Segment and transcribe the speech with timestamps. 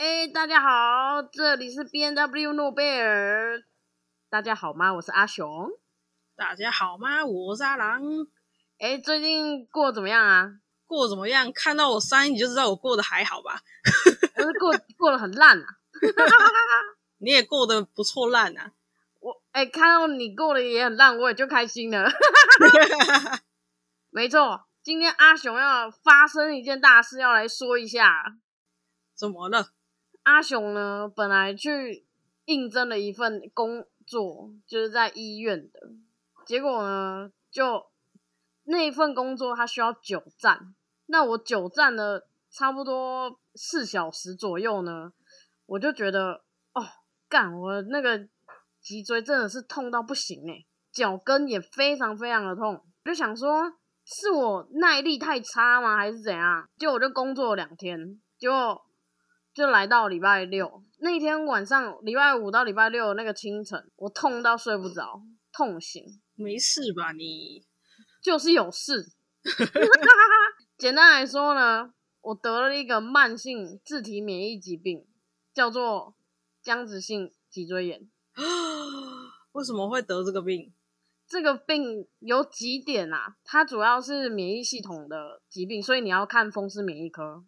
[0.00, 3.62] 哎，大家好，这里是 B N W 诺贝尔。
[4.30, 4.94] 大家好吗？
[4.94, 5.68] 我是阿雄。
[6.34, 7.22] 大家好吗？
[7.26, 8.02] 我是阿郎。
[8.78, 10.52] 哎，最近过得怎么样啊？
[10.86, 11.52] 过得怎么样？
[11.52, 13.60] 看到我三，你就知道我过得还好吧？
[14.36, 15.66] 我是过过得很烂啊。
[17.20, 18.72] 你也过得不错烂啊。
[19.18, 22.10] 我哎，看到你过得也很烂，我也就开心了。
[24.08, 28.38] 没错，今天阿雄要发生一件大事，要来说一下。
[29.14, 29.72] 怎么了？
[30.30, 31.12] 阿雄呢？
[31.14, 32.06] 本来去
[32.44, 35.90] 应征了一份工作，就是在医院的。
[36.46, 37.86] 结果呢，就
[38.62, 40.72] 那一份工作他需要久站，
[41.06, 45.12] 那我久站了差不多四小时左右呢，
[45.66, 46.86] 我就觉得哦，
[47.28, 48.28] 干我那个
[48.80, 53.72] 脊椎真的是痛到不行哎，脚跟也非常非常的痛，就想说
[54.04, 56.68] 是我耐力太差吗，还是怎样？
[56.78, 58.80] 就我就工作了两天，就。
[59.52, 66.02] 就来到礼拜六那天晚上，礼拜五到礼拜六那个清晨，我痛到睡不着，痛醒。
[66.36, 67.12] 没事吧？
[67.12, 67.66] 你
[68.22, 69.12] 就是有事。
[70.78, 75.06] 简单来说呢，我得了一个慢性自体免疫疾病，
[75.52, 76.14] 叫做
[76.62, 78.08] 僵直性脊椎炎。
[79.52, 80.72] 为什么会得这个病？
[81.26, 83.36] 这个病有几点啊？
[83.44, 87.44] 它主要是免疫系统的疾病，所以你要看风湿免疫科。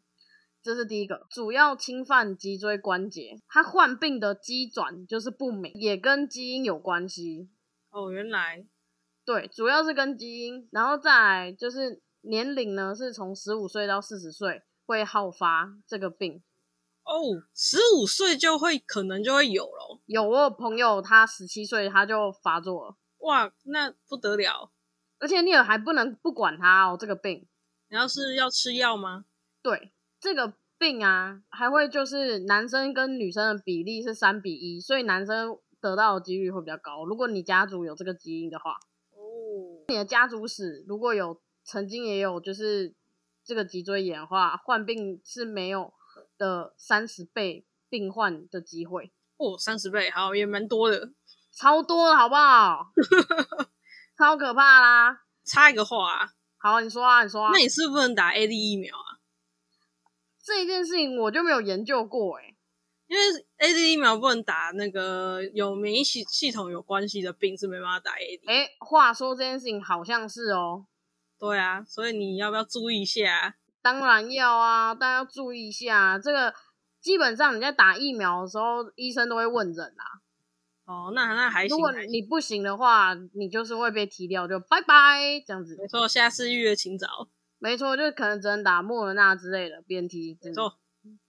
[0.62, 3.40] 这是第一个，主要侵犯脊椎关节。
[3.48, 7.50] 它患病的机转就是不明，也跟基因有关系。
[7.90, 8.64] 哦，原来，
[9.24, 16.40] 对，主要是跟基因，然后再就是年龄呢，是从十五岁到四十岁会好发这个病。
[17.02, 20.00] 哦，十五岁就会可能就会有了。
[20.06, 22.96] 有我有朋友他十七岁他就发作了。
[23.18, 24.70] 哇，那不得了！
[25.18, 27.48] 而且你也还不能不管他哦，这个病。
[27.88, 29.24] 你要是要吃药吗？
[29.60, 29.92] 对。
[30.20, 37.04] 这个病啊，还会就是男生跟女生的比例是三比一，所以男生得到的几率会比较高。
[37.04, 38.72] 如果你家族有这个基因的话，
[39.12, 42.92] 哦，你的家族史如果有曾经也有就是
[43.44, 45.94] 这个脊椎炎的话，患病是没有
[46.36, 49.12] 的三十倍病患的机会。
[49.36, 51.12] 哦，三十倍，好也蛮多的，
[51.52, 52.86] 超多的好不好？
[54.18, 55.22] 超可怕啦！
[55.44, 56.28] 插一个话，啊
[56.58, 59.11] 好，你说啊，你说啊，那你是不能打 A D 疫苗啊？
[60.42, 62.56] 这一件事情我就没有研究过哎，
[63.06, 63.22] 因为
[63.58, 68.46] A D 疫苗不能打那个有免疫系系统有关系的病是没办法打 A D。
[68.46, 70.86] 哎，话说这件事情好像是哦，
[71.38, 73.56] 对啊，所以你要不要注意一下？
[73.80, 76.54] 当然要啊，大家要注意一下，这个
[77.00, 80.04] 基本上你在打疫苗的时候，医生都会问诊啦。
[80.84, 81.76] 哦，那那还行。
[81.76, 85.76] 如果你不行的话，你就是会被踢掉，就拜拜这样子。
[85.78, 87.28] 没错，下次预约请早。
[87.62, 90.36] 没错，就是可能只能打莫德纳之类的 BNT。
[90.42, 90.80] 没错，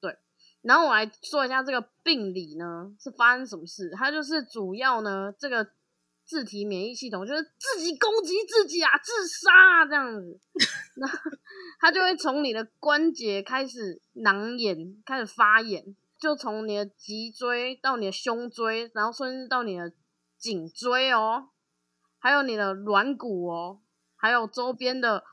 [0.01, 0.17] 对。
[0.63, 3.91] 然后我来说一下这个病理呢是发生什么事。
[3.95, 5.69] 它就是主要呢，这个
[6.25, 10.39] 自体免疫系统就是自己攻击自己啊，自杀啊这样子。
[10.95, 11.07] 那
[11.79, 19.93] 它就会从你的关节开始囊炎，开始发炎，就从你的脊椎到你的胸椎，然后甚至到你的
[20.39, 21.49] 颈椎哦，
[22.17, 23.81] 还有你的软骨哦，
[24.15, 25.23] 还有周边的。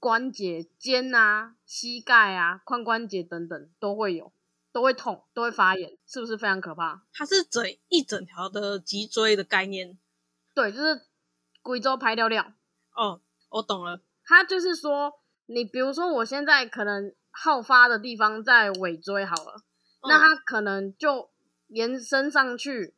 [0.00, 4.32] 关节、肩啊、膝盖啊、髋关节等等都会有，
[4.70, 7.02] 都会痛，都会发炎，是不是非常可怕？
[7.12, 9.98] 它是整一整条的脊椎的概念，
[10.54, 11.06] 对，就是
[11.62, 12.52] 贵州排掉掉。
[12.94, 13.20] 哦，
[13.50, 14.00] 我懂了。
[14.24, 15.12] 它就是说，
[15.46, 19.64] 你比如说我现在可能好发的地方在尾椎好了，
[20.02, 21.30] 那它可能就
[21.66, 22.94] 延伸上去，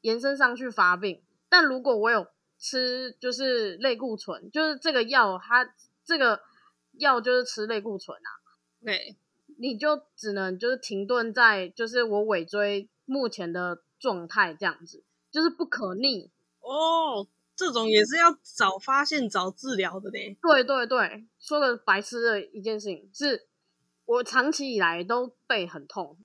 [0.00, 1.22] 延伸上去发病。
[1.48, 2.26] 但如果我有
[2.58, 5.72] 吃就是类固醇，就是这个药，它。
[6.04, 6.40] 这个
[6.92, 8.30] 药就是吃类固醇啊，
[8.84, 9.16] 对，
[9.58, 17.28] 你就只能就是停顿在就是我尾椎目前的状态这样子，就是不可逆哦。
[17.56, 20.18] 这种也是要早发现早治疗的呢。
[20.40, 23.46] 对对对，说个白痴的一件事情是，
[24.06, 26.16] 我长期以来都背很痛，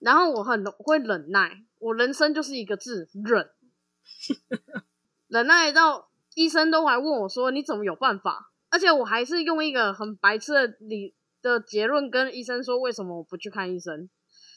[0.00, 3.50] 然后我很会忍耐，我人生就是一个字忍，
[5.28, 8.50] 忍耐到医生都还问我说你怎么有办法？
[8.74, 14.10] 而且我还是用一个很白痴的理的结论跟医生说，为什么我不去看医生？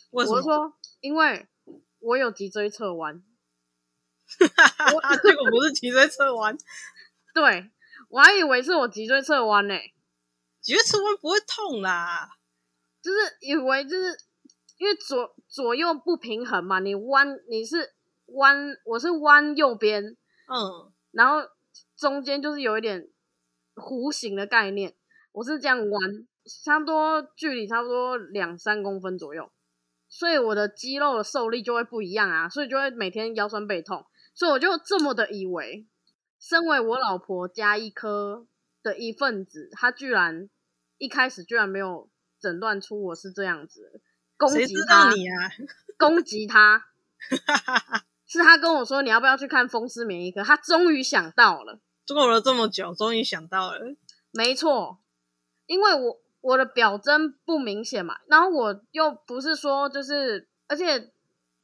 [0.09, 1.47] 我说，因为
[1.99, 3.21] 我有脊椎侧弯。
[5.21, 6.57] 结果不是脊椎侧弯，
[7.35, 7.69] 对
[8.09, 9.75] 我还以为是我脊椎侧弯呢。
[10.61, 12.27] 脊椎侧弯不会痛啦，
[12.99, 14.17] 就是以为就是
[14.77, 17.93] 因为左左右不平衡嘛，你弯你是
[18.25, 21.47] 弯，我是弯右边，嗯，然后
[21.95, 23.07] 中间就是有一点。
[23.77, 24.94] 弧形的概念，
[25.31, 26.27] 我是这样弯，
[26.65, 29.51] 差不多距离差不多两三公分左右，
[30.09, 34.06] 所以我的肌肉的受力就会不一样啊，所以就会每天腰酸背痛。
[34.33, 35.88] 所以我就这么的以为，
[36.39, 38.45] 身为我老婆加一科
[38.83, 40.50] 的一份子，他居然
[40.97, 42.09] 一开始居然没有
[42.39, 44.01] 诊断出我是这样子，
[44.38, 45.51] 攻击他，你啊，
[45.97, 46.85] 攻击他，
[48.27, 53.95] 是他跟我说你要不要去看风湿免疫科，他终于想到了，做了这么久，终于想到了，
[54.31, 54.98] 没错，
[55.68, 61.12] 因为我我的表征不明显嘛，然后我又不是说就是，而且。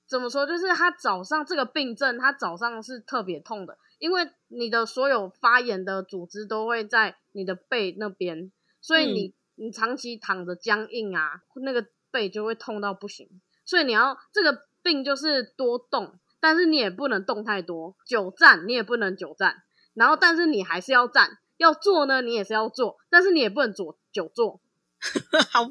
[0.05, 0.45] 怎么说？
[0.45, 13.27] 就是他早上这个病症，他早上是特别痛的，因为你的所有发炎的组织都会在你的背那边，所以你你长期躺着僵硬啊，那个背就会痛到不行。
[13.65, 19.63] 所以你要这个病就是多动，但是你也不能动太多，久站你也不能久站，
[19.93, 24.59] 然后但是你还是要站，要坐呢你也是要坐，但是你也不能坐久坐。
[25.51, 25.69] 好，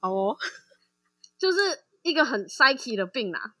[0.00, 0.36] 好哦，
[1.38, 1.58] 就是。
[2.04, 3.54] 一个很 psyche 的病啊，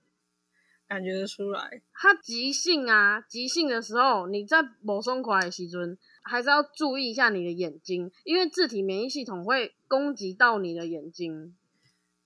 [0.86, 1.80] 感觉得出来。
[1.94, 11.56] 它急性啊，急性的时候，你在某松垮的时尊，还是要注意一下你的眼睛，因为自体免疫系统会攻击到你的眼睛，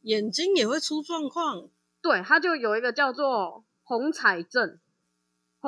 [0.00, 1.68] 眼睛也会出状况。
[2.02, 4.80] 对，它就有一个叫做红彩症、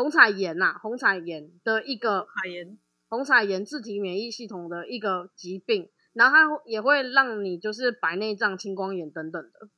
[0.00, 2.79] 红彩炎呐，红彩炎的一个海炎，
[3.11, 9.69] 红彩炎自体免疫系统的一个疾病，然后它也会让你就是白内障、青光眼等等的。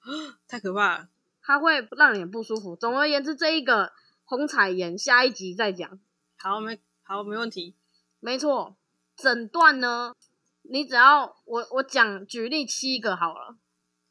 [0.48, 1.08] 太可怕了，
[1.42, 2.74] 它会让你不舒服。
[2.76, 3.92] 总而言之，这一个
[4.24, 6.00] 红彩炎，下一集再讲。
[6.38, 7.76] 好，没好，没问题。
[8.20, 8.74] 没错，
[9.16, 10.14] 诊断呢，
[10.62, 13.58] 你只要我我讲举例七个好了。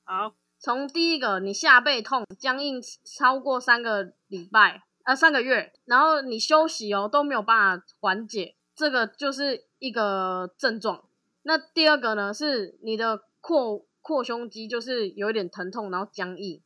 [0.03, 11.05] 好，从第一个，你下背痛僵硬超过三个礼拜，呃，三个月，然后你休息哦都没有办法缓解，这个就是一个症状。
[11.43, 13.85] 那第二个呢，是你的扩。
[13.99, 16.61] 扩胸肌就是有一点疼痛，然后僵硬，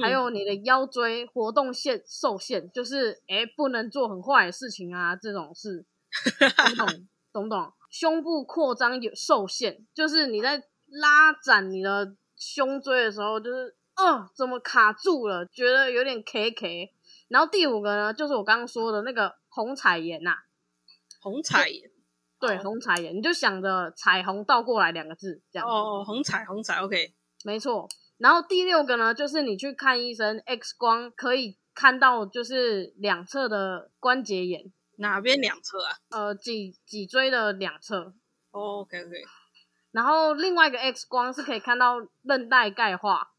[0.00, 5.84] 还有你的腰椎活动限受限，就是哎不能做很坏的事情啊，这种事，
[6.56, 7.72] 懂懂懂懂？
[7.90, 16.94] 胸部扩张有受限，就是你在拉展你的胸椎的时候，就是哦怎么卡住了，觉得有点 K K。
[17.30, 20.34] 然后第五个呢，就是我刚刚说的那个红彩炎呐，
[21.20, 21.90] 红彩炎。
[22.40, 25.68] 对，红彩眼，你就想着彩虹倒过来两个字这样。
[25.68, 27.86] 哦哦，红彩红彩，OK，没错。
[28.16, 34.72] 然后第六个呢，就是你去看医生，X 光可以看到就是两侧的关节炎。
[34.96, 35.96] 哪边两侧啊？
[36.10, 38.14] 呃，脊脊椎的两侧。
[38.50, 39.16] OK OK。
[39.92, 43.32] 然后另外一个 X 光是可以看到韧带钙化，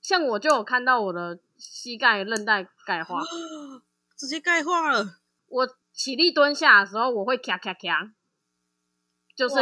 [0.00, 3.20] 像我就有看到我的膝盖韧带钙化，
[4.18, 5.04] 直接钙化了。
[5.46, 8.12] 我起立蹲下的时候，我会咔咔咔。
[9.36, 9.56] 就是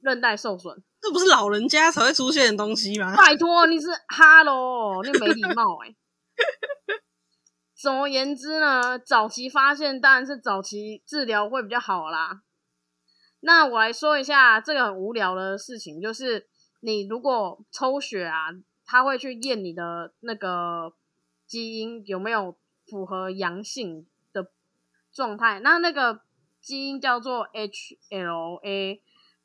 [0.00, 3.16] 韧带受损，这不是老人家才会出现的东西吗？
[3.16, 5.92] 拜托，你是哈喽，你没礼貌哎。
[7.74, 12.42] 总而言之呢，早期发现当然是早期治疗会比较好啦。
[13.40, 16.48] 那我来说一下这个很无聊的事情，就是
[16.78, 18.50] 你如果抽血啊，
[18.86, 20.92] 他会去验你的那个
[21.48, 22.56] 基因有没有
[22.86, 24.52] 符合阳性的
[25.10, 26.20] 状态，那那个
[26.60, 29.00] 基因叫做 HLA。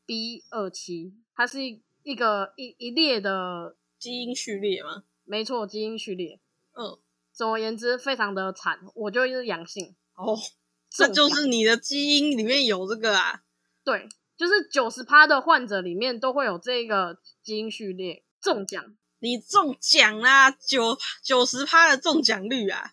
[0.05, 5.05] B 二七，它是一一个一一列的基因序列吗？
[5.23, 6.41] 没错，基因序列。
[6.73, 6.99] 嗯，
[7.31, 9.95] 总而言之，非常的惨，我就是阳性。
[10.15, 10.37] 哦，
[10.91, 13.43] 这就是你的基因里面有这个啊？
[13.85, 18.97] 对，就是九十趴的患者里面都会有这个基因序列中奖。
[19.23, 22.91] 你中奖啦，九九十趴的中奖率啊？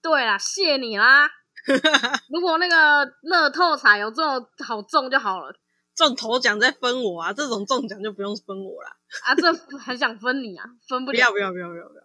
[0.00, 1.28] 对啦，谢你啦。
[2.30, 5.52] 如果那个乐透彩有这么好中就好了。
[5.94, 7.32] 中头奖再分我啊！
[7.32, 8.96] 这种中奖就不用分我啦。
[9.24, 9.34] 啊！
[9.34, 11.16] 这很想分你啊， 分不了。
[11.16, 12.02] 不要不要不要不要不要！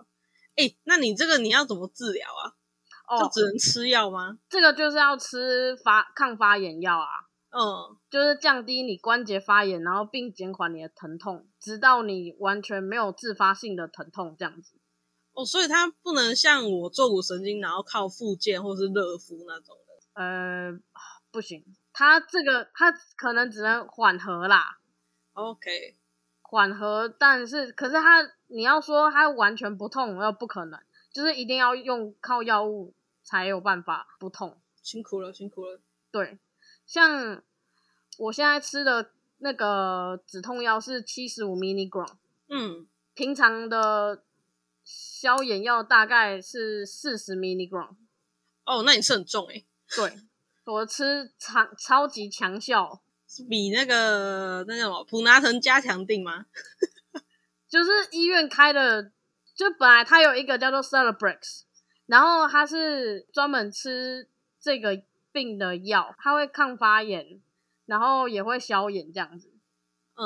[0.57, 2.51] 哎，那你这个你要怎么治疗啊？
[3.07, 4.39] 哦，就只能吃药吗？
[4.49, 7.07] 这个就是要吃发抗发炎药啊。
[7.49, 14.77] 嗯，就是降低你关节发炎，然后并减缓你的疼痛，直到你完全没有自发性的疼痛这样子。
[15.33, 20.21] 哦，所以它不能像我坐骨神经，然后靠复健或是热敷那种的。
[20.21, 20.71] 呃，
[21.31, 21.63] 不行。
[21.93, 24.77] 它这个它可能只能缓和啦
[25.33, 25.95] ，OK，
[26.41, 30.79] 缓和，但是可是它你要说它完全不痛，那不可能，
[31.11, 34.61] 就是一定要用靠药物才有办法不痛。
[34.83, 35.79] 辛苦了，辛苦了。
[36.11, 36.39] 对，
[36.87, 37.43] 像
[38.17, 42.13] 我现在吃的那个止痛药是七十五 milligram，
[42.49, 44.23] 嗯，平常的
[44.83, 47.95] 消炎药大概是四十 milligram。
[48.65, 49.63] 哦，那你是很重哎。
[49.95, 50.13] 对。
[50.65, 53.01] 我吃超超级强效，
[53.49, 56.45] 比那个那叫什么普拿疼加强定吗？
[57.69, 59.11] 就是医院开的
[59.55, 61.61] 就本来它有一个叫做 Celebrex，
[62.07, 64.27] 然后它是专门吃
[64.59, 65.01] 这个
[65.37, 67.39] 病的药，它会抗发炎，
[67.85, 69.53] 然后也会消炎这样子。
[70.15, 70.25] 嗯，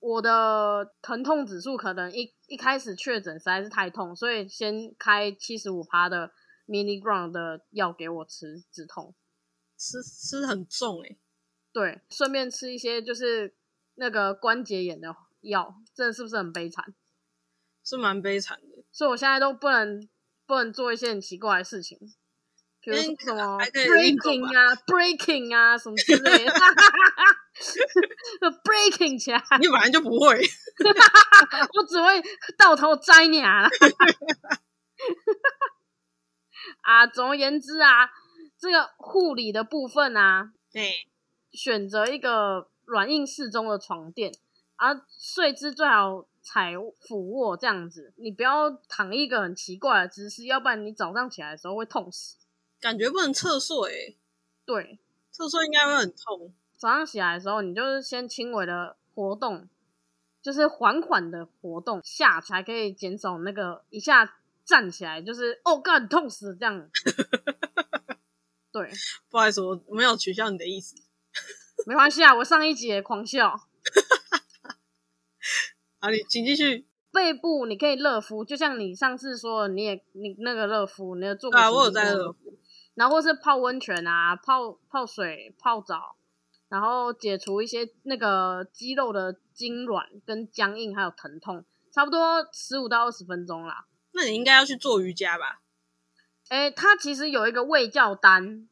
[0.00, 6.32] 我的疼痛指数可能一一开始确诊实在是太痛，所以先开七十五趴的
[6.66, 9.14] milligram 的药给我吃止痛。
[9.76, 11.16] 吃吃很重哎、
[11.72, 13.54] 对，顺便吃一些就是
[13.94, 16.92] 那个关节炎的药，这是不是很悲惨？
[17.84, 18.82] 是蛮悲惨的。
[18.90, 20.08] 所以我现在都不能
[20.46, 21.98] 不能做一些很奇怪的事情，
[22.84, 26.52] 比如说什么 breaking 啊、breaking 啊什么之类的
[28.62, 30.38] ，breaking 起来，你本来就不会，
[31.74, 32.22] 我只会
[32.58, 33.66] 到头摘你啊！
[36.82, 38.10] 啊，总而言之啊，
[38.58, 41.06] 这个护理的部分啊，对、
[41.52, 44.30] 选择一个软硬适中的床垫，
[44.76, 46.72] 啊，睡姿最好踩
[47.08, 52.36] 俯卧这样子，你不要躺一个很奇怪的姿势，要不然你早上起来的时候会痛死。
[52.84, 54.18] 感觉不能侧睡、欸，
[54.66, 54.98] 对，
[55.30, 56.52] 侧睡应该会很痛。
[56.76, 59.66] 早上起来的时候，你就是先轻微的活动，
[60.42, 64.36] 就是缓缓的活动下，才可以减少那个一下
[64.66, 66.90] 站起来就是哦干痛死了这样。
[68.70, 68.90] 对，
[69.30, 70.94] 不好意思，我没有取消你的意思。
[71.88, 73.48] 没关系啊，我上一集也狂笑。
[76.00, 76.86] 好，你请继续。
[77.10, 82.43] 背部你可以热敷，就像你上次说的，你也你那个热敷，你有做啊，我有在热敷，
[82.94, 86.16] 然后或是泡温泉啊，泡泡水、泡澡，
[86.68, 93.86] 然后解除一些那个肌肉的痉挛跟僵硬，还有疼痛，差不多十五到二十分钟啦。
[94.12, 95.60] 那你应该要去做瑜伽吧？
[96.50, 98.68] 诶，它其实有一个胃教单，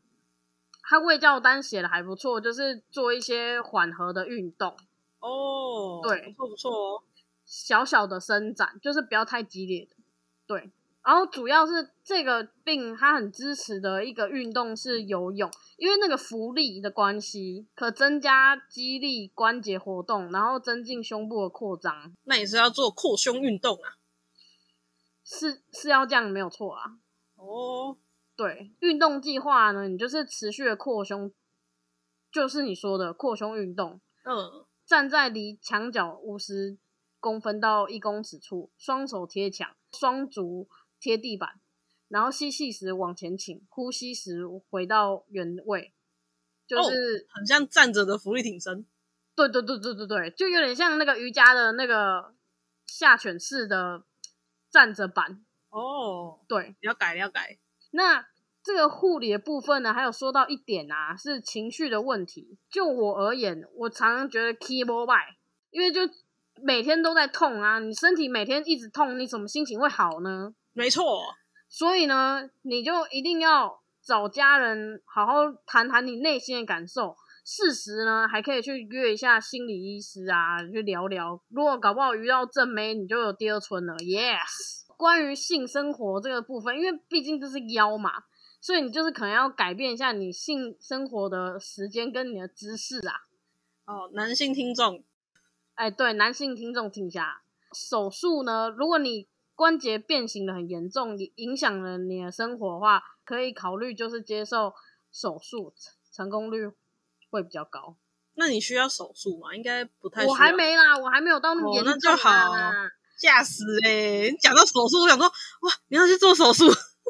[0.82, 4.76] 它胃教单写的还不错，就是做一些缓和的运动，
[5.20, 7.02] 哦，对不错不错哦。
[7.44, 9.96] 小小的伸展，就是不要太激烈的。
[10.46, 10.70] 对，
[11.04, 23.98] 然后主要是这个病它很支持的一个运动是游泳，因为那个浮力的关系，可增加肌力、关节活动，然后增进胸部的扩张，那也是要做扩胸运动啊。
[25.24, 26.98] 是是要这样没有错啊。
[27.34, 27.96] 哦，
[28.36, 31.32] 对，运动计划呢，你就是持续的扩胸，
[32.30, 36.78] 就是你说的扩胸运动，嗯，站在离墙角五十
[37.18, 40.68] 公分到一公尺处，双手贴墙，双足
[41.02, 41.60] 贴地板，
[42.06, 45.92] 然后吸气时往前倾，呼吸时回到原位，
[46.64, 48.86] 就是、很像站着的浮力挺身。
[49.34, 52.34] 对对对对对对，就有点像那个瑜伽的那个
[52.86, 54.04] 下犬式的
[54.70, 55.44] 站着板。
[55.70, 57.58] 哦，对，要改要改。
[57.90, 58.24] 那
[58.62, 62.58] 这个护理的部分呢，还有说到一点啊，是情绪的问题。
[62.70, 65.34] 就我而言，我常常觉得 keyboard by，
[65.70, 66.02] 因为就
[66.62, 70.54] 每天都在痛啊，你身体每天一直痛，你怎么心情会好呢？
[70.72, 71.22] 没错，
[71.68, 75.32] 所以呢，你就一定要找家人好好
[75.66, 77.14] 谈谈你内心的感受。
[77.44, 81.42] 适时呢，还可以去约一下心理医师啊，去聊聊。
[81.48, 83.94] 如果搞不好遇到正妹，你就有第二春了。
[83.96, 88.12] Yes，关于性生活这个部分，因为毕竟这是妖嘛，
[88.60, 93.14] 所以你就是可能要改变一下你性生活的时间跟你的姿势啊。
[93.86, 95.02] 哦，男性听众，
[95.74, 97.42] 哎，对，男性听众听一下，
[97.74, 104.74] 手术呢，如果你关节变形的很严重，影影响了你的生活的话，可以考虑就是接受
[105.12, 105.72] 手术，
[106.10, 106.70] 成功率
[107.30, 107.96] 会比较高。
[108.34, 109.54] 那你需要手术吗？
[109.54, 110.24] 应该不太。
[110.24, 112.54] 我还没啦，我还没有到那么哦严重、啊那就好
[113.18, 116.64] 吓死哎、你讲到手术，我想说，哇，你要去做手术？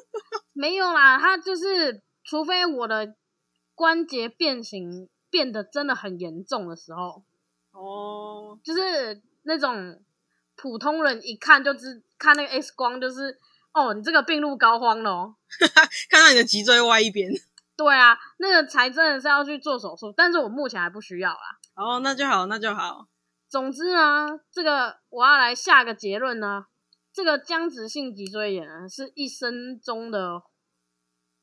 [0.52, 3.14] 没有啦，他就是除非我的
[3.74, 7.22] 关节变形变得真的很严重的时候，
[7.70, 10.02] 哦，就是那种
[10.62, 13.36] 普通人一看就知看那个 X 光，就是
[13.72, 15.34] 哦，你这个病入膏肓了哦。
[16.08, 17.32] 看到你的脊椎歪一边。
[17.76, 21.58] 对啊，那个才真的是要去做手术，但是我目前还不需要啦。
[21.74, 23.08] 哦，那就好，那就好。
[23.48, 26.66] 总之呢，这个我要来下个结论呢，
[27.12, 30.44] 这个僵直性脊椎炎呢是一生中的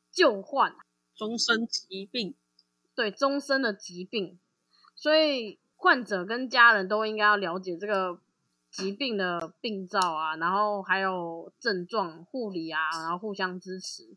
[0.10, 0.74] 旧患，
[1.14, 2.36] 终身疾病。
[2.96, 4.40] 对终身的疾病，
[4.94, 8.20] 所以患者跟家人都应该要了解这个
[8.72, 14.16] 疾病的病灶啊，然后还有症状、护理啊，然后互相支持，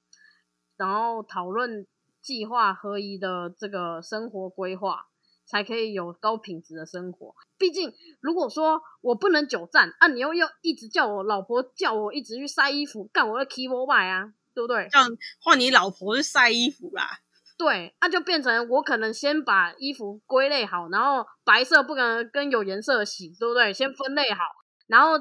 [0.76, 1.86] 然后讨论
[2.20, 5.06] 计划合一的这个生活规划，
[5.44, 7.34] 才可以有高品质的生活。
[7.58, 14.88] 毕竟，如果说我不能久站啊，你又要一直叫我老婆叫我一直去晒衣服，干我的 keyboard 啊，对不对？
[14.90, 15.08] 这样
[15.40, 17.20] 换你老婆去晒衣服啦。
[17.62, 23.72] 对，那、就变成我可能先把衣服归类好，然后白色不可能跟有颜色的洗，对不对？
[23.72, 24.42] 先分类好，
[24.88, 25.12] 然后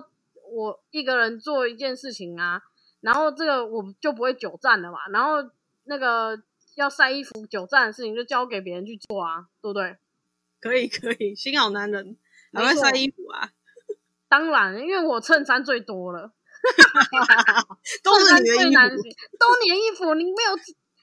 [0.52, 2.60] 我一个人做一件事情啊，
[3.02, 5.36] 然后这个我就不会久站了嘛，然后
[5.84, 6.42] 那个
[6.76, 9.98] 要晒衣服久站的事情就交给别人去做啊，对不对？
[10.60, 12.18] 可以可以，新好男人
[12.54, 13.50] 会晒衣服啊，
[14.28, 16.32] 当然，因为我衬衫最多了，
[18.04, 19.04] 都是你的衣服，
[19.38, 20.58] 都你的衣服，你没有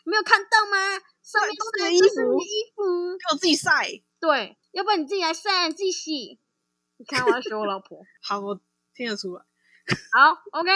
[0.09, 0.77] 没有看到吗？
[1.23, 2.83] 上面都晒是你的衣服都是你的衣服，
[3.19, 3.71] 给我自己晒。
[4.19, 6.41] 对，要不然你自己来晒，自己洗。
[6.97, 8.03] 你看我要学我老婆。
[8.27, 8.61] 好，我
[8.95, 9.43] 听得出来。
[10.12, 10.71] 好，OK。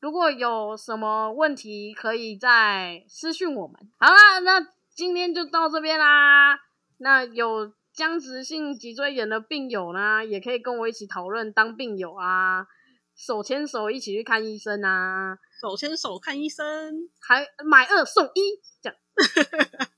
[0.00, 3.74] 如果有什么问题，可以再私讯我们。
[3.98, 6.58] 好啦，那今天就到这边啦。
[6.98, 12.66] 那有僵直性脊椎炎的病友呢，也可以跟我一起讨论当病友啊，
[13.16, 18.98] 手牵手一起去看医生啊，手牵手看医生，还买二送一这样。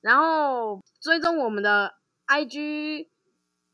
[0.00, 1.94] 然后追踪我们的
[2.26, 3.08] IG、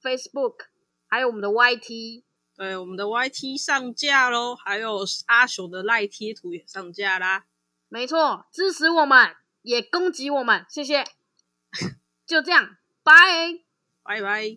[0.02, 0.66] Facebook，
[1.06, 2.24] 还有我们的 YT。
[2.54, 7.46] 对，我们的 YT 上架喽，还有阿雄的赖贴图也上架啦。
[7.88, 11.04] 没错，支持我们，也攻击我们，谢谢。
[12.26, 13.12] 就这样，拜。
[14.04, 14.50] 拜拜。